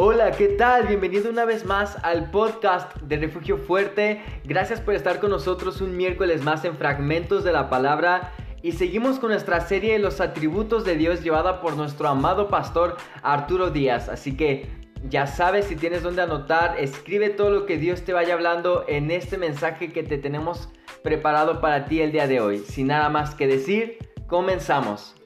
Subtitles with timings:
[0.00, 0.86] Hola, ¿qué tal?
[0.86, 4.22] Bienvenido una vez más al podcast de Refugio Fuerte.
[4.44, 8.32] Gracias por estar con nosotros un miércoles más en Fragmentos de la Palabra.
[8.62, 12.96] Y seguimos con nuestra serie de los atributos de Dios llevada por nuestro amado pastor
[13.24, 14.08] Arturo Díaz.
[14.08, 14.68] Así que
[15.08, 19.10] ya sabes, si tienes donde anotar, escribe todo lo que Dios te vaya hablando en
[19.10, 20.68] este mensaje que te tenemos
[21.02, 22.58] preparado para ti el día de hoy.
[22.58, 25.17] Sin nada más que decir, comenzamos.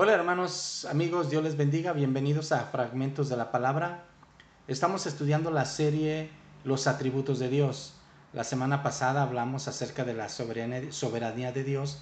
[0.00, 4.04] Hola hermanos, amigos, Dios les bendiga, bienvenidos a Fragmentos de la Palabra.
[4.68, 6.30] Estamos estudiando la serie
[6.62, 7.94] Los atributos de Dios.
[8.32, 11.98] La semana pasada hablamos acerca de la soberanía de Dios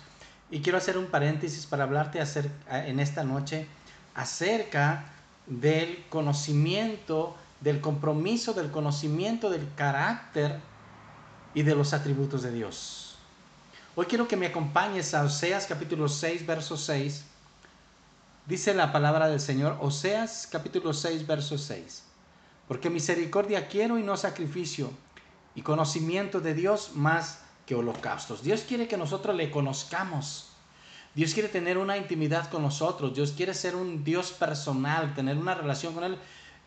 [0.50, 2.22] y quiero hacer un paréntesis para hablarte
[2.68, 3.66] en esta noche
[4.14, 5.06] acerca
[5.46, 10.60] del conocimiento, del compromiso, del conocimiento del carácter
[11.54, 13.16] y de los atributos de Dios.
[13.94, 17.35] Hoy quiero que me acompañes a Oseas capítulo 6, verso 6
[18.46, 22.04] Dice la palabra del Señor, Oseas capítulo 6, verso 6.
[22.68, 24.92] Porque misericordia quiero y no sacrificio,
[25.56, 28.44] y conocimiento de Dios más que holocaustos.
[28.44, 30.50] Dios quiere que nosotros le conozcamos.
[31.16, 33.16] Dios quiere tener una intimidad con nosotros.
[33.16, 36.16] Dios quiere ser un Dios personal, tener una relación con Él.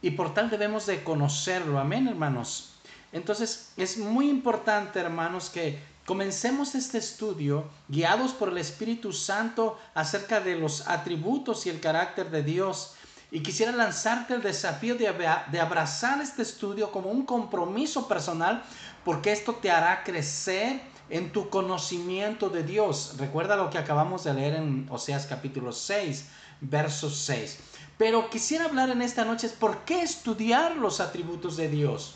[0.02, 1.80] Y por tal debemos de conocerlo.
[1.80, 2.74] Amén, hermanos.
[3.12, 5.80] Entonces es muy importante, hermanos, que
[6.10, 12.32] Comencemos este estudio guiados por el Espíritu Santo acerca de los atributos y el carácter
[12.32, 12.96] de Dios.
[13.30, 18.64] Y quisiera lanzarte el desafío de, abrazar este estudio como un compromiso personal
[19.06, 23.14] porque esto te hará crecer en tu conocimiento de Dios.
[23.20, 26.26] Recuerda lo que acabamos de leer en Oseas capítulo 6,
[26.60, 27.60] verso 6.
[28.00, 32.16] Pero quisiera hablar en esta noche es por qué estudiar los atributos de Dios.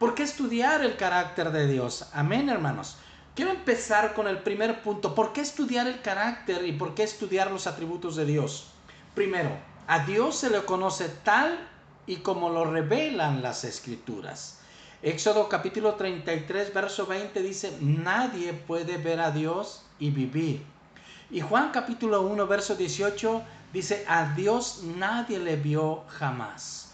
[0.00, 2.06] ¿Por qué estudiar el carácter de Dios?
[2.14, 2.96] Amén, hermanos.
[3.34, 5.14] Quiero empezar con el primer punto.
[5.14, 8.68] ¿Por qué estudiar el carácter y por qué estudiar los atributos de Dios?
[9.14, 9.50] Primero,
[9.86, 11.68] a Dios se le conoce tal
[12.06, 14.60] y como lo revelan las escrituras.
[15.02, 20.64] Éxodo capítulo 33, verso 20 dice, nadie puede ver a Dios y vivir.
[21.30, 23.42] Y Juan capítulo 1, verso 18
[23.74, 26.89] dice, a Dios nadie le vio jamás.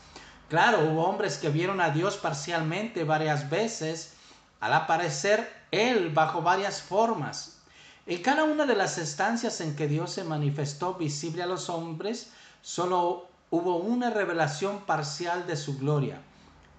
[0.49, 4.15] Claro, hubo hombres que vieron a Dios parcialmente varias veces,
[4.61, 7.59] al aparecer Él bajo varias formas.
[8.07, 12.31] En cada una de las estancias en que Dios se manifestó visible a los hombres,
[12.63, 16.21] solo hubo una revelación parcial de su gloria,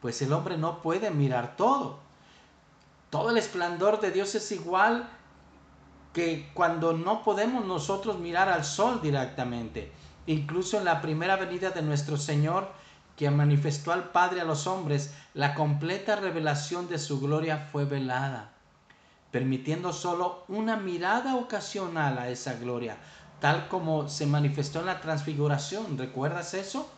[0.02, 2.00] pues el hombre no puede mirar todo.
[3.10, 5.10] Todo el esplendor de Dios es igual
[6.14, 9.92] que cuando no podemos nosotros mirar al sol directamente.
[10.26, 12.70] Incluso en la primera venida de nuestro Señor,
[13.18, 18.52] que manifestó al Padre a los hombres, la completa revelación de su gloria fue velada,
[19.32, 22.98] permitiendo solo una mirada ocasional a esa gloria,
[23.42, 25.98] tal como se manifestó en la transfiguración.
[25.98, 26.90] ¿Recuerdas eso?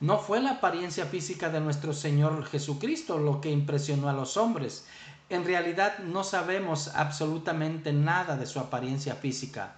[0.00, 4.86] No fue la apariencia física de nuestro Señor Jesucristo lo que impresionó a los hombres.
[5.28, 9.76] En realidad no sabemos absolutamente nada de su apariencia física,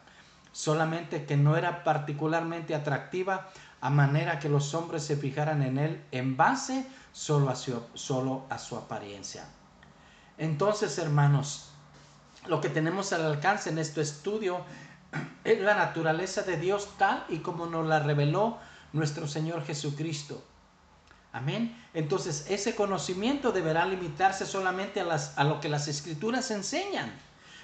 [0.52, 3.50] solamente que no era particularmente atractiva
[3.86, 8.44] a manera que los hombres se fijaran en él en base solo a su, solo
[8.50, 9.44] a su apariencia.
[10.38, 11.68] Entonces, hermanos,
[12.48, 14.64] lo que tenemos al alcance en este estudio
[15.44, 18.58] es la naturaleza de Dios tal y como nos la reveló
[18.92, 20.42] nuestro Señor Jesucristo.
[21.32, 21.80] Amén.
[21.94, 27.12] Entonces, ese conocimiento deberá limitarse solamente a, las, a lo que las escrituras enseñan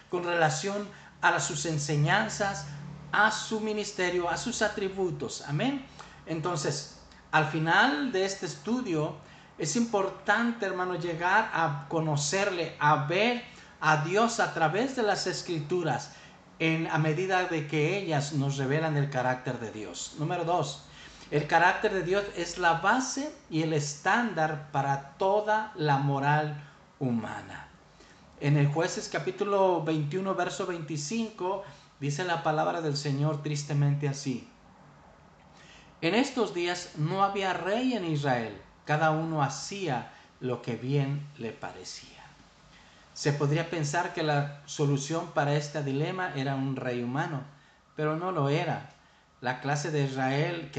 [0.08, 0.86] con relación
[1.20, 2.66] a sus enseñanzas,
[3.10, 5.42] a su ministerio, a sus atributos.
[5.48, 5.84] Amén.
[6.26, 6.98] Entonces,
[7.30, 9.16] al final de este estudio,
[9.58, 13.42] es importante, hermano, llegar a conocerle, a ver
[13.80, 16.12] a Dios a través de las escrituras,
[16.58, 20.14] en, a medida de que ellas nos revelan el carácter de Dios.
[20.18, 20.84] Número dos,
[21.32, 26.62] el carácter de Dios es la base y el estándar para toda la moral
[26.98, 27.68] humana.
[28.38, 31.64] En el jueces capítulo 21, verso 25,
[32.00, 34.48] dice la palabra del Señor tristemente así.
[36.02, 38.52] En estos días no había rey en Israel,
[38.84, 40.10] cada uno hacía
[40.40, 42.24] lo que bien le parecía.
[43.14, 47.42] Se podría pensar que la solución para este dilema era un rey humano,
[47.94, 48.90] pero no lo era.
[49.40, 50.72] La clase de Israel,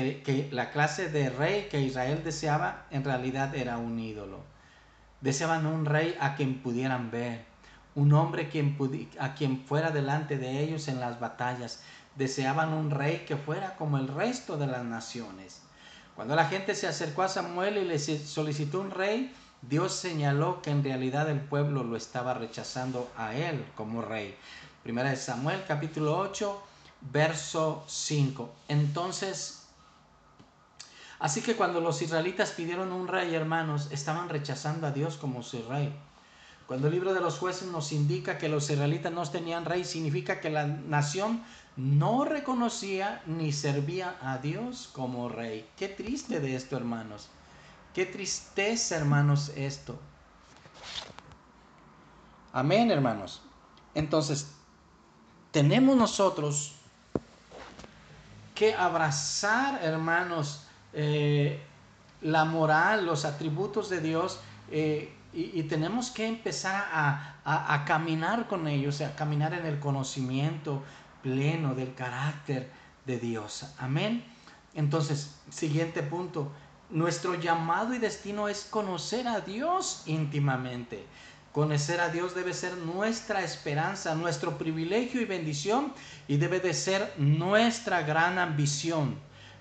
[0.51, 4.43] la clase de rey que Israel deseaba, en realidad era un ídolo.
[5.21, 7.45] Deseaban un rey a quien pudieran ver,
[7.95, 8.49] un hombre
[9.19, 11.81] a quien fuera delante de ellos en las batallas,
[12.15, 15.61] deseaban un rey que fuera como el resto de las naciones.
[16.15, 19.33] Cuando la gente se acercó a Samuel y le solicitó un rey,
[19.63, 24.35] Dios señaló que en realidad el pueblo lo estaba rechazando a él como rey.
[24.83, 26.61] Primera de Samuel capítulo 8,
[27.11, 28.53] verso 5.
[28.67, 29.63] Entonces,
[31.19, 35.63] así que cuando los israelitas pidieron un rey, hermanos, estaban rechazando a Dios como su
[35.67, 35.95] rey.
[36.67, 40.39] Cuando el libro de los jueces nos indica que los israelitas no tenían rey, significa
[40.39, 41.43] que la nación
[41.75, 45.67] no reconocía ni servía a Dios como rey.
[45.77, 47.29] Qué triste de esto, hermanos.
[47.93, 49.99] Qué tristeza, hermanos, esto.
[52.51, 53.41] Amén, hermanos.
[53.95, 54.51] Entonces,
[55.51, 56.75] tenemos nosotros
[58.55, 61.61] que abrazar, hermanos, eh,
[62.21, 64.39] la moral, los atributos de Dios,
[64.71, 70.83] eh, y, tenemos que empezar a, caminar con ellos, a caminar en el conocimiento
[71.23, 72.69] pleno del carácter
[73.07, 73.65] de Dios.
[73.79, 74.23] Amén.
[74.75, 76.51] Entonces, siguiente punto.
[76.89, 81.03] Nuestro llamado y destino es conocer a Dios íntimamente.
[81.51, 85.93] Conocer a Dios debe ser nuestra esperanza, nuestro privilegio y bendición
[86.27, 89.15] y debe de ser nuestra gran ambición.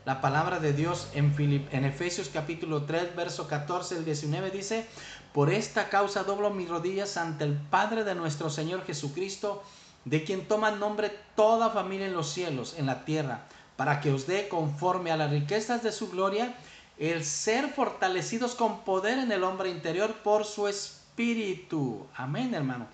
[0.05, 1.35] La palabra de Dios en,
[1.71, 4.87] en Efesios capítulo 3, verso 14 al 19 dice,
[5.33, 9.63] por esta causa doblo mis rodillas ante el Padre de nuestro Señor Jesucristo,
[10.05, 13.47] de quien toma nombre toda familia en los cielos, en la tierra,
[13.77, 16.55] para que os dé conforme a las riquezas de su gloria,
[16.99, 22.07] el ser fortalecidos con poder en el hombre interior por su espíritu.
[22.15, 22.87] Amén, hermano.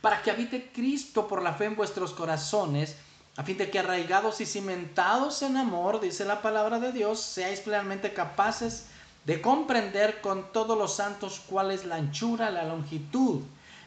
[0.00, 2.96] Para que habite Cristo por la fe en vuestros corazones,
[3.36, 7.60] a fin de que arraigados y cimentados en amor, dice la palabra de Dios, seáis
[7.60, 8.86] plenamente capaces
[9.24, 13.40] de comprender con todos los santos cuál es la anchura, la longitud,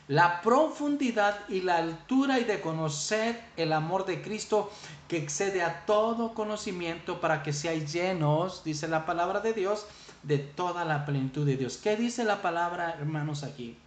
[0.07, 4.71] la profundidad y la altura y de conocer el amor de Cristo
[5.07, 9.85] que excede a todo conocimiento para que seáis llenos, dice la palabra de Dios,
[10.23, 11.77] de toda la plenitud de Dios.
[11.77, 13.77] ¿Qué dice la palabra, hermanos, aquí?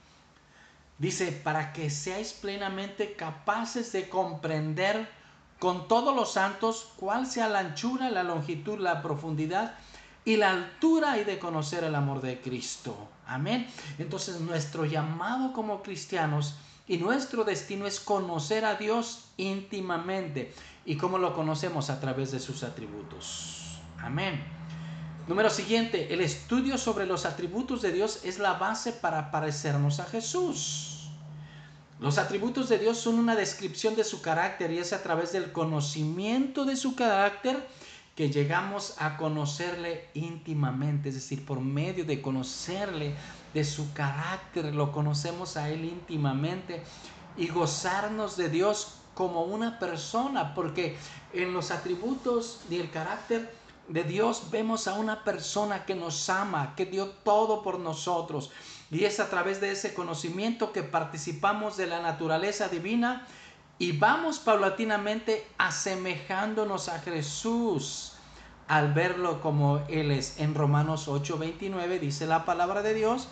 [0.99, 5.08] Dice, para que seáis plenamente capaces de comprender
[5.58, 9.75] con todos los santos cuál sea la anchura, la longitud, la profundidad
[10.31, 13.09] y la altura y de conocer el amor de Cristo.
[13.27, 13.67] Amén.
[13.99, 16.55] Entonces nuestro llamado como cristianos
[16.87, 20.55] y nuestro destino es conocer a Dios íntimamente.
[20.85, 21.91] ¿Y cómo lo conocemos?
[21.91, 23.81] A través de sus atributos.
[23.99, 24.41] Amén.
[25.27, 30.05] Número siguiente, el estudio sobre los atributos de Dios es la base para parecernos a
[30.05, 31.11] Jesús.
[31.99, 35.50] Los atributos de Dios son una descripción de su carácter y es a través del
[35.50, 37.67] conocimiento de su carácter
[38.20, 43.14] que llegamos a conocerle íntimamente, es decir, por medio de conocerle,
[43.55, 46.82] de su carácter, lo conocemos a Él íntimamente
[47.38, 50.99] y gozarnos de Dios como una persona, porque
[51.32, 53.55] en los atributos y el carácter
[53.88, 58.50] de Dios vemos a una persona que nos ama, que dio todo por nosotros.
[58.90, 63.26] Y es a través de ese conocimiento que participamos de la naturaleza divina
[63.81, 68.12] y vamos paulatinamente asemejándonos a Jesús
[68.69, 70.38] al verlo como Él es.
[70.38, 73.29] En Romanos 8:29 dice la palabra de Dios,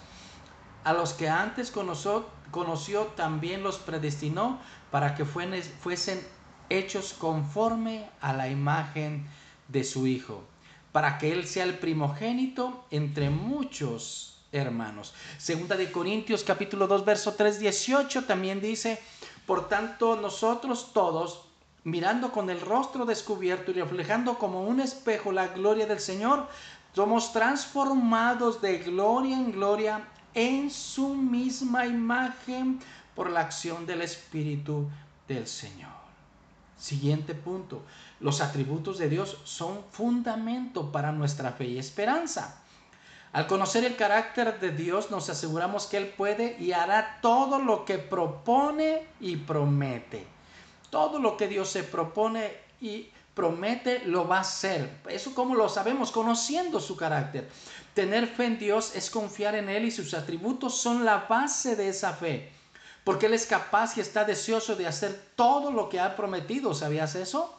[0.84, 4.58] a los que antes conoció, conoció también los predestinó
[4.90, 6.26] para que fuesen
[6.70, 9.26] hechos conforme a la imagen
[9.68, 10.44] de su Hijo,
[10.92, 15.12] para que Él sea el primogénito entre muchos hermanos.
[15.36, 18.98] Segunda de Corintios capítulo 2 verso 3 18 también dice,
[19.48, 21.40] por tanto, nosotros todos,
[21.82, 26.46] mirando con el rostro descubierto y reflejando como un espejo la gloria del Señor,
[26.94, 32.78] somos transformados de gloria en gloria en su misma imagen
[33.14, 34.86] por la acción del Espíritu
[35.26, 35.96] del Señor.
[36.76, 37.80] Siguiente punto.
[38.20, 42.60] Los atributos de Dios son fundamento para nuestra fe y esperanza.
[43.38, 47.84] Al conocer el carácter de Dios nos aseguramos que Él puede y hará todo lo
[47.84, 50.26] que propone y promete.
[50.90, 54.90] Todo lo que Dios se propone y promete lo va a hacer.
[55.08, 57.48] Eso como lo sabemos, conociendo su carácter.
[57.94, 61.90] Tener fe en Dios es confiar en Él y sus atributos son la base de
[61.90, 62.50] esa fe.
[63.04, 66.74] Porque Él es capaz y está deseoso de hacer todo lo que ha prometido.
[66.74, 67.54] ¿Sabías eso?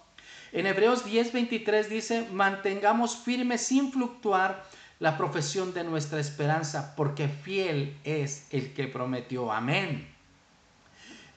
[0.51, 4.65] En Hebreos 10:23 dice, mantengamos firmes sin fluctuar
[4.99, 9.51] la profesión de nuestra esperanza, porque fiel es el que prometió.
[9.51, 10.13] Amén.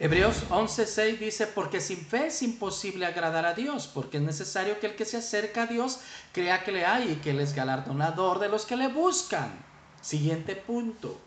[0.00, 4.88] Hebreos 11:6 dice, porque sin fe es imposible agradar a Dios, porque es necesario que
[4.88, 6.00] el que se acerca a Dios
[6.32, 9.52] crea que le hay y que Él es galardonador de los que le buscan.
[10.00, 11.20] Siguiente punto.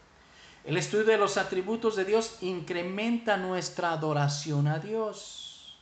[0.65, 5.77] El estudio de los atributos de Dios incrementa nuestra adoración a Dios.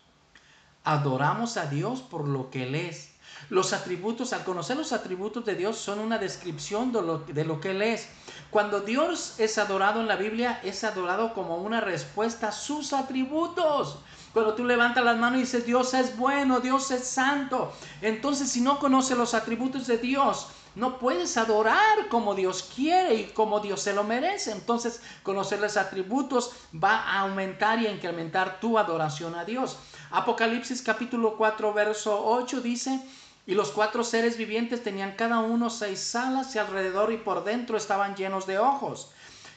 [0.84, 3.13] Adoramos a Dios por lo que Él es
[3.50, 7.60] los atributos, al conocer los atributos de Dios, son una descripción de lo, de lo
[7.60, 8.08] que Él es.
[8.50, 14.00] Cuando Dios es adorado en la Biblia, es adorado como una respuesta a sus atributos.
[14.34, 17.72] Cuando tú levantas las manos y dices, Dios es bueno, Dios es santo.
[18.02, 23.24] Entonces, si no conoces los atributos de Dios, no puedes adorar como Dios quiere y
[23.26, 24.52] como Dios se lo merece.
[24.52, 29.78] Entonces, conocer los atributos va a aumentar y incrementar tu adoración a Dios.
[30.10, 33.00] Apocalipsis capítulo 4, verso 8 dice,
[33.46, 37.76] y los cuatro seres vivientes tenían cada uno seis salas y alrededor y por dentro
[37.76, 39.12] estaban llenos de ojos.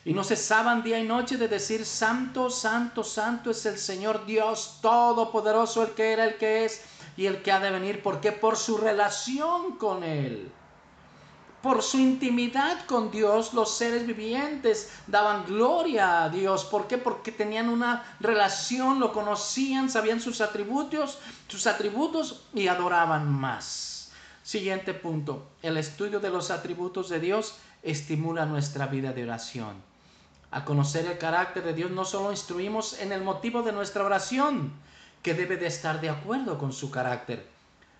[0.04, 4.78] Y no cesaban día y noche de decir, Santo, Santo, Santo es el Señor Dios
[4.80, 6.84] Todopoderoso, el que era, el que es
[7.16, 8.02] y el que ha de venir.
[8.02, 10.50] porque Por su relación con Él.
[11.66, 16.64] Por su intimidad con Dios, los seres vivientes daban gloria a Dios.
[16.64, 16.96] ¿Por qué?
[16.96, 21.18] Porque tenían una relación, lo conocían, sabían sus atributos,
[21.48, 24.12] sus atributos y adoraban más.
[24.44, 25.44] Siguiente punto.
[25.60, 29.74] El estudio de los atributos de Dios estimula nuestra vida de oración.
[30.52, 34.72] Al conocer el carácter de Dios no solo instruimos en el motivo de nuestra oración,
[35.20, 37.55] que debe de estar de acuerdo con su carácter,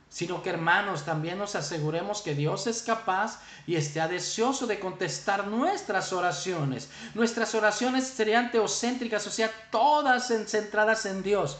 [0.08, 5.46] sino que hermanos también nos aseguremos que Dios es capaz y está deseoso de contestar
[5.46, 6.88] nuestras oraciones.
[7.14, 11.58] Nuestras oraciones serían teocéntricas, o sea, todas centradas en Dios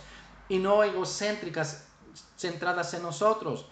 [0.49, 1.85] y no egocéntricas,
[2.39, 3.67] centradas en nosotros.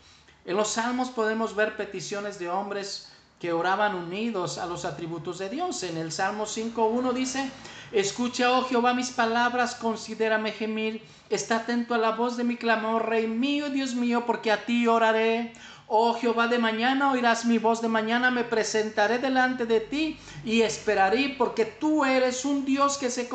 [0.44, 5.50] En los salmos podemos ver peticiones de hombres que oraban unidos a los atributos de
[5.50, 5.82] Dios.
[5.82, 7.50] En el Salmo 5.1 dice,
[7.92, 13.08] escucha, oh Jehová, mis palabras, considérame gemir, está atento a la voz de mi clamor,
[13.08, 15.52] Rey mío, Dios mío, porque a ti oraré.
[15.86, 20.62] Oh Jehová, de mañana oirás mi voz, de mañana me presentaré delante de ti y
[20.62, 23.28] esperaré, porque tú eres un Dios que se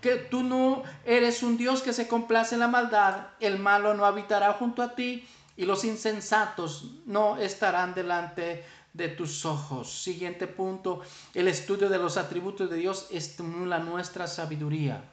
[0.00, 4.04] que tú no eres un Dios que se complace en la maldad, el malo no
[4.04, 5.24] habitará junto a ti
[5.56, 10.02] y los insensatos no estarán delante de tus ojos.
[10.02, 11.02] Siguiente punto,
[11.34, 15.04] el estudio de los atributos de Dios estimula nuestra sabiduría.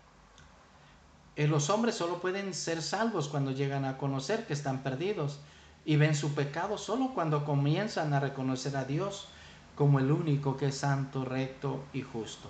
[1.35, 5.39] Eh, los hombres solo pueden ser salvos cuando llegan a conocer que están perdidos
[5.83, 9.27] y ven su pecado solo cuando comienzan a reconocer a Dios
[9.75, 12.49] como el único que es santo, recto y justo.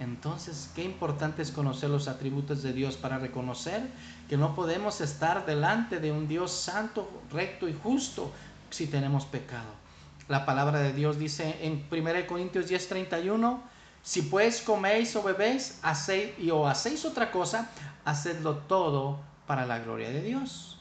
[0.00, 3.90] Entonces, qué importante es conocer los atributos de Dios para reconocer
[4.28, 8.32] que no podemos estar delante de un Dios santo, recto y justo
[8.70, 9.85] si tenemos pecado.
[10.28, 13.60] La palabra de Dios dice en 1 Corintios 10:31,
[14.02, 15.80] si pues coméis o bebéis
[16.38, 17.70] y o hacéis otra cosa,
[18.04, 20.78] hacedlo todo para la gloria de Dios.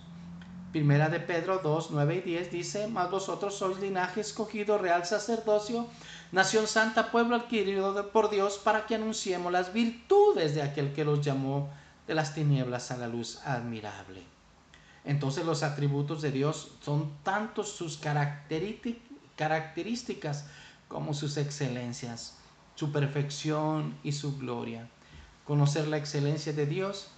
[0.72, 5.88] Primera de Pedro 2, 9 y 10 dice, mas vosotros sois linaje escogido, real sacerdocio,
[6.32, 11.22] nación santa, pueblo adquirido por Dios, para que anunciemos las virtudes de aquel que los
[11.22, 11.70] llamó
[12.08, 14.24] de las tinieblas a la luz admirable.
[15.06, 20.46] Entonces los atributos de Dios son tantos sus características, características
[20.88, 22.38] como sus excelencias,
[22.76, 24.88] su perfección y su gloria.
[25.46, 27.10] Conocer la excelencia de Dios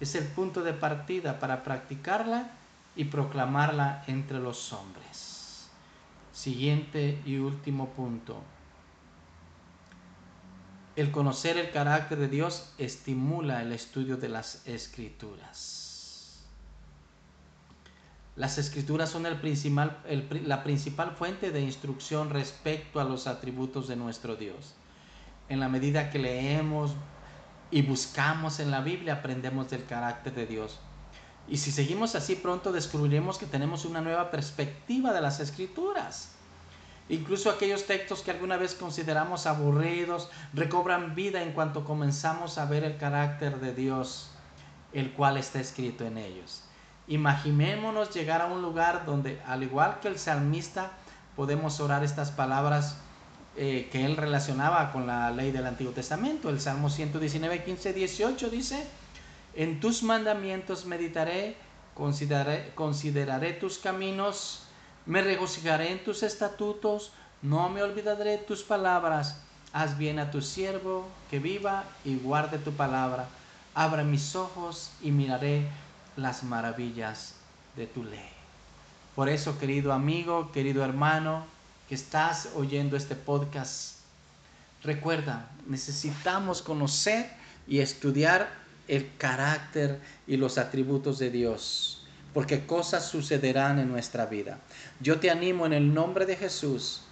[0.00, 2.50] es el punto de partida para practicarla
[2.94, 5.68] y proclamarla entre los hombres.
[6.32, 8.42] Siguiente y último punto.
[10.96, 15.85] El conocer el carácter de Dios estimula el estudio de las escrituras.
[18.36, 19.98] Las escrituras son principal,
[20.44, 24.74] la principal fuente de instrucción respecto a los atributos de nuestro Dios.
[25.48, 26.92] En la medida que leemos
[27.70, 30.78] y buscamos en la Biblia, aprendemos del carácter de Dios.
[31.48, 36.32] Y si seguimos así, pronto descubriremos que tenemos una nueva perspectiva de las escrituras.
[37.08, 42.84] Incluso aquellos textos que alguna vez consideramos aburridos recobran vida en cuanto comenzamos a ver
[42.84, 44.30] el carácter de Dios,
[44.92, 46.65] el cual está escrito en ellos.
[47.08, 50.90] Imaginémonos llegar a un lugar donde, al igual que el salmista,
[51.36, 52.96] podemos orar estas palabras
[53.56, 56.50] eh, que él relacionaba con la ley del Antiguo Testamento.
[56.50, 58.86] El Salmo 119, 15, 18 dice,
[59.54, 61.56] en tus mandamientos meditaré,
[61.94, 64.64] consideraré, tus caminos,
[65.06, 69.40] me regocijaré en tus estatutos, no me olvidaré tus palabras.
[69.72, 73.28] Haz bien a tu siervo, que viva y guarde tu palabra.
[73.74, 75.66] Abra mis ojos y miraré
[76.16, 77.34] las maravillas
[77.76, 78.30] de tu ley.
[79.14, 81.46] Por eso, querido amigo, querido hermano,
[81.88, 83.98] que estás oyendo este podcast,
[84.82, 87.30] recuerda, necesitamos conocer
[87.66, 88.48] y estudiar
[88.88, 92.04] el carácter y los atributos de Dios,
[92.34, 94.58] porque cosas sucederán en nuestra vida.
[95.00, 97.02] Yo te animo en el nombre de Jesús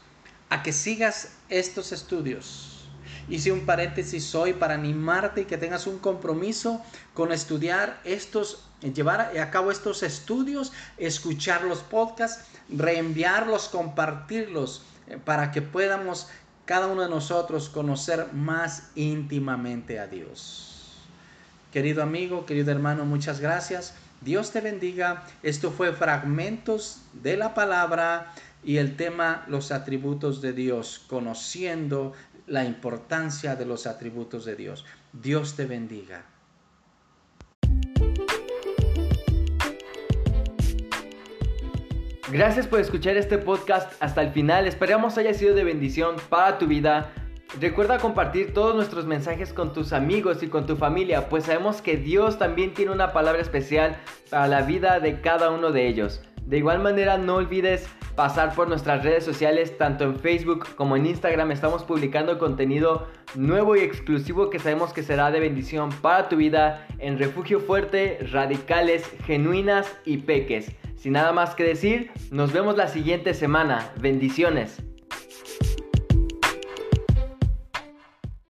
[0.50, 2.73] a que sigas estos estudios
[3.28, 6.82] Hice un paréntesis hoy para animarte y que tengas un compromiso
[7.14, 15.52] con estudiar estos, llevar a cabo estos estudios, escuchar los podcasts, reenviarlos, compartirlos, eh, para
[15.52, 16.28] que podamos
[16.64, 20.98] cada uno de nosotros conocer más íntimamente a Dios.
[21.72, 23.94] Querido amigo, querido hermano, muchas gracias.
[24.20, 25.24] Dios te bendiga.
[25.42, 28.32] Esto fue fragmentos de la palabra
[28.64, 32.14] y el tema los atributos de Dios, conociendo
[32.46, 34.84] la importancia de los atributos de Dios.
[35.12, 36.26] Dios te bendiga.
[42.30, 44.66] Gracias por escuchar este podcast hasta el final.
[44.66, 47.12] Esperamos haya sido de bendición para tu vida.
[47.60, 51.96] Recuerda compartir todos nuestros mensajes con tus amigos y con tu familia, pues sabemos que
[51.96, 53.96] Dios también tiene una palabra especial
[54.30, 56.22] para la vida de cada uno de ellos.
[56.44, 61.06] De igual manera, no olvides pasar por nuestras redes sociales, tanto en Facebook como en
[61.06, 61.50] Instagram.
[61.50, 66.86] Estamos publicando contenido nuevo y exclusivo que sabemos que será de bendición para tu vida
[66.98, 70.70] en Refugio Fuerte, Radicales, Genuinas y Peques.
[70.96, 73.90] Sin nada más que decir, nos vemos la siguiente semana.
[74.00, 74.82] Bendiciones.